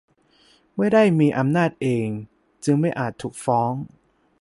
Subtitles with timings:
[0.75, 2.07] ไม่ได้มีอำนาจเอง
[2.63, 3.73] จึงไม่อาจถูกฟ้อง